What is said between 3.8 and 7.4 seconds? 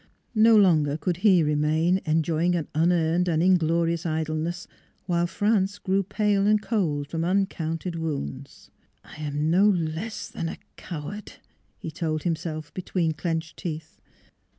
idleness, while France grew pale and cold from